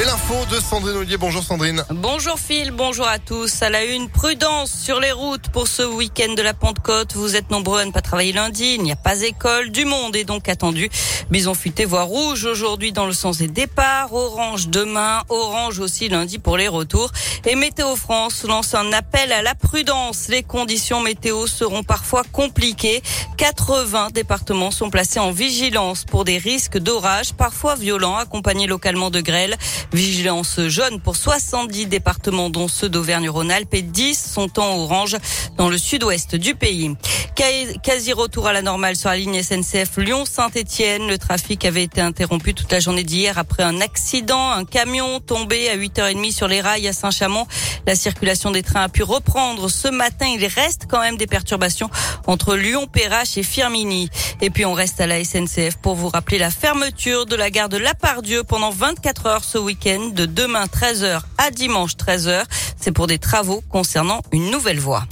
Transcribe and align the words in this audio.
Et 0.00 0.04
l'info 0.04 0.34
de 0.48 0.60
Sandrine 0.60 0.96
Ollier. 0.96 1.16
Bonjour 1.16 1.42
Sandrine. 1.42 1.84
Bonjour 1.90 2.38
Phil, 2.38 2.70
bonjour 2.70 3.08
à 3.08 3.18
tous. 3.18 3.62
À 3.62 3.68
la 3.68 3.84
une, 3.84 4.08
prudence 4.08 4.70
sur 4.70 5.00
les 5.00 5.10
routes 5.10 5.48
pour 5.48 5.66
ce 5.66 5.82
week-end 5.82 6.34
de 6.34 6.42
la 6.42 6.54
Pentecôte. 6.54 7.14
Vous 7.14 7.34
êtes 7.34 7.50
nombreux 7.50 7.80
à 7.80 7.84
ne 7.84 7.90
pas 7.90 8.00
travailler 8.00 8.32
lundi. 8.32 8.76
Il 8.76 8.84
n'y 8.84 8.92
a 8.92 8.96
pas 8.96 9.20
école. 9.22 9.70
Du 9.70 9.86
monde 9.86 10.14
est 10.14 10.22
donc 10.22 10.48
attendu. 10.48 10.88
Bison 11.32 11.52
futé, 11.52 11.84
voie 11.84 12.04
rouge 12.04 12.44
aujourd'hui 12.44 12.92
dans 12.92 13.06
le 13.06 13.12
sens 13.12 13.38
des 13.38 13.48
départs. 13.48 14.12
Orange 14.12 14.68
demain. 14.68 15.22
Orange 15.30 15.80
aussi 15.80 16.08
lundi 16.08 16.38
pour 16.38 16.56
les 16.56 16.68
retours. 16.68 17.10
Et 17.44 17.56
Météo 17.56 17.96
France 17.96 18.44
lance 18.44 18.74
un 18.74 18.92
appel 18.92 19.32
à 19.32 19.42
la 19.42 19.56
prudence. 19.56 20.28
Les 20.28 20.44
conditions 20.44 21.00
météo 21.00 21.48
seront 21.48 21.82
parfois 21.82 22.22
compliquées. 22.30 23.02
80 23.36 24.10
départements 24.12 24.70
sont 24.70 24.90
placés 24.90 25.18
en 25.18 25.32
vigilance 25.32 26.04
pour 26.04 26.24
des 26.24 26.38
risques 26.38 26.78
d'orage, 26.78 27.34
parfois 27.34 27.74
violents, 27.74 28.16
accompagnés 28.16 28.66
localement 28.66 29.10
de 29.10 29.20
grêle. 29.20 29.56
Vigilance 29.92 30.60
jaune 30.68 31.00
pour 31.00 31.16
70 31.16 31.86
départements 31.86 32.50
dont 32.50 32.68
ceux 32.68 32.88
d'Auvergne-Rhône-Alpes 32.88 33.72
et 33.72 33.82
10 33.82 34.32
sont 34.34 34.60
en 34.60 34.76
orange 34.76 35.16
dans 35.56 35.70
le 35.70 35.78
sud-ouest 35.78 36.36
du 36.36 36.54
pays. 36.54 36.94
Quasi 37.82 38.12
retour 38.12 38.48
à 38.48 38.52
la 38.52 38.62
normale 38.62 38.96
sur 38.96 39.10
la 39.10 39.16
ligne 39.16 39.40
SNCF 39.42 39.96
Lyon-Saint-Etienne. 39.96 41.06
Le 41.06 41.18
trafic 41.18 41.64
avait 41.64 41.84
été 41.84 42.00
interrompu 42.00 42.52
toute 42.52 42.70
la 42.72 42.80
journée 42.80 43.04
d'hier 43.04 43.38
après 43.38 43.62
un 43.62 43.80
accident. 43.80 44.50
Un 44.50 44.64
camion 44.64 45.20
tombé 45.20 45.70
à 45.70 45.76
8h30 45.76 46.32
sur 46.32 46.48
les 46.48 46.60
rails 46.60 46.88
à 46.88 46.92
Saint-Chamond. 46.92 47.46
La 47.86 47.94
circulation 47.94 48.50
des 48.50 48.62
trains 48.62 48.82
a 48.82 48.88
pu 48.88 49.04
reprendre 49.04 49.70
ce 49.70 49.88
matin. 49.88 50.26
Il 50.26 50.44
reste 50.46 50.86
quand 50.88 51.00
même 51.00 51.16
des 51.16 51.28
perturbations 51.28 51.88
entre 52.26 52.56
Lyon-Perrache 52.56 53.38
et 53.38 53.44
Firmini. 53.44 54.10
Et 54.40 54.50
puis 54.50 54.66
on 54.66 54.72
reste 54.72 55.00
à 55.00 55.06
la 55.06 55.22
SNCF 55.24 55.76
pour 55.80 55.94
vous 55.94 56.08
rappeler 56.08 56.38
la 56.38 56.50
fermeture 56.50 57.24
de 57.24 57.36
la 57.36 57.50
gare 57.50 57.68
de 57.68 57.76
Lapardieu 57.76 58.42
pendant 58.42 58.70
24 58.70 59.26
heures 59.26 59.44
ce 59.44 59.58
week-end 59.58 59.77
de 59.84 60.26
demain 60.26 60.64
13h 60.66 61.20
à 61.38 61.50
dimanche 61.50 61.94
13h. 61.96 62.44
C'est 62.80 62.92
pour 62.92 63.06
des 63.06 63.18
travaux 63.18 63.62
concernant 63.70 64.22
une 64.32 64.50
nouvelle 64.50 64.80
voie. 64.80 65.04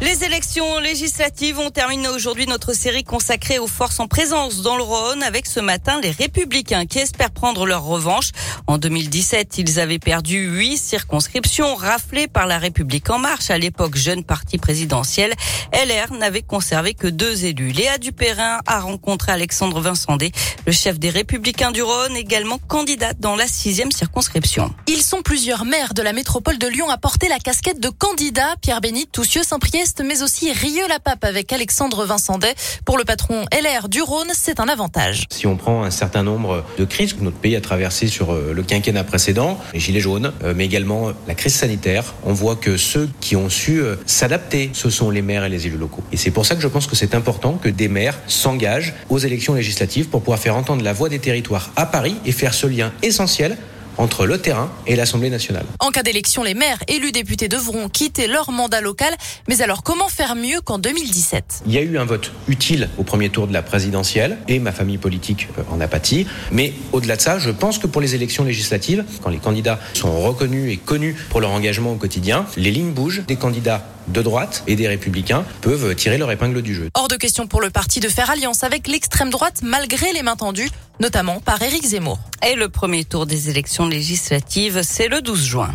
Les 0.00 0.24
élections 0.24 0.80
législatives 0.80 1.58
ont 1.60 1.70
terminé 1.70 2.08
aujourd'hui 2.08 2.46
notre 2.46 2.72
série 2.72 3.04
consacrée 3.04 3.60
aux 3.60 3.68
forces 3.68 4.00
en 4.00 4.08
présence 4.08 4.60
dans 4.60 4.76
le 4.76 4.82
Rhône 4.82 5.22
avec 5.22 5.46
ce 5.46 5.60
matin 5.60 6.00
les 6.02 6.10
Républicains 6.10 6.84
qui 6.84 6.98
espèrent 6.98 7.30
prendre 7.30 7.64
leur 7.64 7.84
revanche. 7.84 8.30
En 8.66 8.76
2017, 8.78 9.58
ils 9.58 9.78
avaient 9.78 10.00
perdu 10.00 10.46
huit 10.46 10.78
circonscriptions 10.78 11.76
raflées 11.76 12.26
par 12.26 12.46
la 12.46 12.58
République 12.58 13.08
en 13.08 13.18
marche. 13.18 13.50
À 13.50 13.58
l'époque, 13.58 13.94
jeune 13.94 14.24
parti 14.24 14.58
présidentiel, 14.58 15.32
LR 15.72 16.12
n'avait 16.14 16.42
conservé 16.42 16.94
que 16.94 17.06
deux 17.06 17.44
élus. 17.44 17.70
Léa 17.70 17.98
Dupérin 17.98 18.58
a 18.66 18.80
rencontré 18.80 19.30
Alexandre 19.30 19.80
Vincendé, 19.80 20.32
le 20.66 20.72
chef 20.72 20.98
des 20.98 21.10
Républicains 21.10 21.70
du 21.70 21.82
Rhône, 21.82 22.16
également 22.16 22.58
candidate 22.58 23.20
dans 23.20 23.36
la 23.36 23.46
sixième 23.46 23.92
circonscription. 23.92 24.74
Ils 24.88 25.02
sont 25.02 25.22
plusieurs 25.22 25.64
maires 25.64 25.94
de 25.94 26.02
la 26.02 26.12
métropole 26.12 26.58
de 26.58 26.66
Lyon 26.66 26.90
à 26.90 26.98
porter 26.98 27.28
la 27.28 27.38
casquette 27.38 27.80
de 27.80 27.90
candidat. 27.90 28.56
Pierre 28.60 28.80
Bénit, 28.80 29.06
Toussieux, 29.06 29.44
Saint-Priest, 29.44 29.83
mais 30.02 30.22
aussi 30.22 30.50
Rieux-la-Pape 30.50 31.24
avec 31.24 31.52
Alexandre 31.52 32.06
Vincendet. 32.06 32.54
Pour 32.86 32.96
le 32.96 33.04
patron 33.04 33.44
LR 33.52 33.88
du 33.88 34.00
Rhône, 34.00 34.30
c'est 34.32 34.58
un 34.58 34.68
avantage. 34.68 35.24
Si 35.30 35.46
on 35.46 35.56
prend 35.56 35.84
un 35.84 35.90
certain 35.90 36.22
nombre 36.22 36.64
de 36.78 36.84
crises 36.84 37.12
que 37.12 37.22
notre 37.22 37.36
pays 37.36 37.54
a 37.54 37.60
traversées 37.60 38.06
sur 38.06 38.32
euh, 38.32 38.52
le 38.54 38.62
quinquennat 38.62 39.04
précédent, 39.04 39.58
les 39.74 39.80
gilets 39.80 40.00
jaunes, 40.00 40.32
euh, 40.42 40.54
mais 40.56 40.64
également 40.64 41.12
la 41.28 41.34
crise 41.34 41.54
sanitaire, 41.54 42.14
on 42.24 42.32
voit 42.32 42.56
que 42.56 42.78
ceux 42.78 43.10
qui 43.20 43.36
ont 43.36 43.50
su 43.50 43.80
euh, 43.80 43.96
s'adapter, 44.06 44.70
ce 44.72 44.88
sont 44.88 45.10
les 45.10 45.22
maires 45.22 45.44
et 45.44 45.50
les 45.50 45.66
élus 45.66 45.76
locaux. 45.76 46.02
Et 46.12 46.16
c'est 46.16 46.30
pour 46.30 46.46
ça 46.46 46.54
que 46.54 46.62
je 46.62 46.68
pense 46.68 46.86
que 46.86 46.96
c'est 46.96 47.14
important 47.14 47.54
que 47.54 47.68
des 47.68 47.88
maires 47.88 48.18
s'engagent 48.26 48.94
aux 49.10 49.18
élections 49.18 49.54
législatives 49.54 50.08
pour 50.08 50.22
pouvoir 50.22 50.38
faire 50.38 50.56
entendre 50.56 50.82
la 50.82 50.94
voix 50.94 51.10
des 51.10 51.18
territoires 51.18 51.70
à 51.76 51.84
Paris 51.84 52.16
et 52.24 52.32
faire 52.32 52.54
ce 52.54 52.66
lien 52.66 52.92
essentiel 53.02 53.58
entre 53.98 54.26
le 54.26 54.38
terrain 54.38 54.70
et 54.86 54.96
l'Assemblée 54.96 55.30
nationale. 55.30 55.64
En 55.80 55.90
cas 55.90 56.02
d'élection, 56.02 56.42
les 56.42 56.54
maires, 56.54 56.78
élus 56.88 57.12
députés 57.12 57.48
devront 57.48 57.88
quitter 57.88 58.26
leur 58.26 58.50
mandat 58.50 58.80
local. 58.80 59.14
Mais 59.48 59.62
alors, 59.62 59.82
comment 59.82 60.08
faire 60.08 60.34
mieux 60.34 60.60
qu'en 60.60 60.78
2017 60.78 61.62
Il 61.66 61.72
y 61.72 61.78
a 61.78 61.82
eu 61.82 61.98
un 61.98 62.04
vote 62.04 62.32
utile 62.48 62.88
au 62.98 63.04
premier 63.04 63.30
tour 63.30 63.46
de 63.46 63.52
la 63.52 63.62
présidentielle 63.62 64.38
et 64.48 64.58
ma 64.58 64.72
famille 64.72 64.98
politique 64.98 65.48
euh, 65.58 65.62
en 65.70 65.80
a 65.80 65.88
pâti. 65.88 66.26
Mais 66.50 66.72
au-delà 66.92 67.16
de 67.16 67.20
ça, 67.20 67.38
je 67.38 67.50
pense 67.50 67.78
que 67.78 67.86
pour 67.86 68.00
les 68.00 68.14
élections 68.14 68.44
législatives, 68.44 69.04
quand 69.22 69.30
les 69.30 69.38
candidats 69.38 69.78
sont 69.94 70.20
reconnus 70.20 70.72
et 70.72 70.76
connus 70.76 71.16
pour 71.30 71.40
leur 71.40 71.50
engagement 71.50 71.92
au 71.92 71.96
quotidien, 71.96 72.46
les 72.56 72.70
lignes 72.70 72.92
bougent. 72.92 73.22
Des 73.26 73.36
candidats 73.36 73.86
de 74.08 74.22
droite 74.22 74.64
et 74.66 74.76
des 74.76 74.88
républicains 74.88 75.44
peuvent 75.60 75.94
tirer 75.94 76.18
leur 76.18 76.30
épingle 76.30 76.62
du 76.62 76.74
jeu. 76.74 76.88
Hors 76.94 77.08
de 77.08 77.16
question 77.16 77.46
pour 77.46 77.60
le 77.60 77.70
parti 77.70 78.00
de 78.00 78.08
faire 78.08 78.30
alliance 78.30 78.62
avec 78.62 78.86
l'extrême 78.86 79.30
droite 79.30 79.60
malgré 79.62 80.12
les 80.12 80.22
mains 80.22 80.36
tendues, 80.36 80.68
notamment 81.00 81.40
par 81.40 81.60
Éric 81.62 81.84
Zemmour. 81.84 82.18
Et 82.46 82.54
le 82.54 82.68
premier 82.68 83.04
tour 83.04 83.26
des 83.26 83.50
élections 83.50 83.86
législatives, 83.86 84.82
c'est 84.82 85.08
le 85.08 85.20
12 85.22 85.44
juin. 85.44 85.70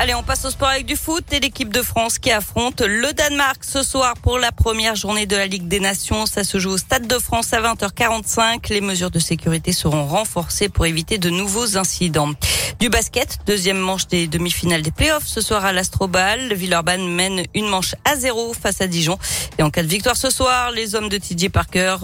Allez, 0.00 0.14
on 0.14 0.22
passe 0.22 0.44
au 0.44 0.50
sport 0.50 0.68
avec 0.68 0.86
du 0.86 0.94
foot 0.94 1.24
et 1.32 1.40
l'équipe 1.40 1.74
de 1.74 1.82
France 1.82 2.20
qui 2.20 2.30
affronte 2.30 2.82
le 2.82 3.12
Danemark 3.12 3.64
ce 3.64 3.82
soir 3.82 4.14
pour 4.22 4.38
la 4.38 4.52
première 4.52 4.94
journée 4.94 5.26
de 5.26 5.34
la 5.34 5.46
Ligue 5.46 5.66
des 5.66 5.80
Nations. 5.80 6.24
Ça 6.24 6.44
se 6.44 6.60
joue 6.60 6.70
au 6.70 6.78
Stade 6.78 7.08
de 7.08 7.18
France 7.18 7.52
à 7.52 7.60
20h45. 7.60 8.72
Les 8.72 8.80
mesures 8.80 9.10
de 9.10 9.18
sécurité 9.18 9.72
seront 9.72 10.06
renforcées 10.06 10.68
pour 10.68 10.86
éviter 10.86 11.18
de 11.18 11.30
nouveaux 11.30 11.76
incidents. 11.76 12.30
Du 12.78 12.90
basket, 12.90 13.38
deuxième 13.44 13.78
manche 13.78 14.06
des 14.06 14.28
demi-finales 14.28 14.82
des 14.82 14.92
playoffs 14.92 15.26
ce 15.26 15.40
soir 15.40 15.64
à 15.64 15.72
l'Astrobal. 15.72 16.54
Villeurbanne 16.54 17.12
mène 17.12 17.42
une 17.52 17.66
manche 17.66 17.96
à 18.04 18.14
zéro 18.14 18.54
face 18.54 18.80
à 18.80 18.86
Dijon. 18.86 19.18
Et 19.58 19.64
en 19.64 19.70
cas 19.70 19.82
de 19.82 19.88
victoire 19.88 20.16
ce 20.16 20.30
soir, 20.30 20.70
les 20.70 20.94
hommes 20.94 21.08
de 21.08 21.18
TJ 21.18 21.48
Parker 21.48 21.96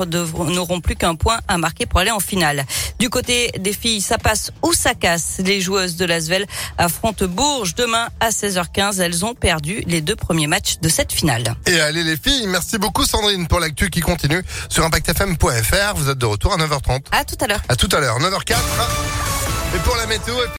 n'auront 0.48 0.80
plus 0.80 0.96
qu'un 0.96 1.14
point 1.14 1.38
à 1.46 1.58
marquer 1.58 1.86
pour 1.86 2.00
aller 2.00 2.10
en 2.10 2.18
finale. 2.18 2.66
Du 3.04 3.10
côté 3.10 3.52
des 3.58 3.74
filles, 3.74 4.00
ça 4.00 4.16
passe 4.16 4.50
ou 4.62 4.72
ça 4.72 4.94
casse. 4.94 5.34
Les 5.40 5.60
joueuses 5.60 5.96
de 5.96 6.06
Lasvel 6.06 6.46
affrontent 6.78 7.26
Bourges 7.26 7.74
demain 7.74 8.08
à 8.18 8.30
16h15. 8.30 8.98
Elles 8.98 9.26
ont 9.26 9.34
perdu 9.34 9.84
les 9.86 10.00
deux 10.00 10.16
premiers 10.16 10.46
matchs 10.46 10.78
de 10.80 10.88
cette 10.88 11.12
finale. 11.12 11.54
Et 11.66 11.78
allez 11.80 12.02
les 12.02 12.16
filles, 12.16 12.46
merci 12.46 12.78
beaucoup 12.78 13.04
Sandrine 13.04 13.46
pour 13.46 13.60
l'actu 13.60 13.90
qui 13.90 14.00
continue 14.00 14.42
sur 14.70 14.86
impactfm.fr. 14.86 15.94
Vous 15.96 16.08
êtes 16.08 16.16
de 16.16 16.24
retour 16.24 16.54
à 16.54 16.56
9h30. 16.56 17.02
À 17.12 17.26
tout 17.26 17.36
à 17.42 17.46
l'heure. 17.46 17.60
À 17.68 17.76
tout 17.76 17.90
à 17.92 18.00
l'heure, 18.00 18.18
9h04. 18.20 18.56
Et 19.76 19.78
pour 19.80 19.96
la 19.96 20.06
météo. 20.06 20.34